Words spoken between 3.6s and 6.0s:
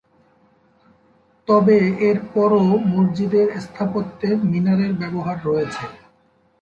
স্থাপত্যে মিনারের ব্যবহার রয়েছে।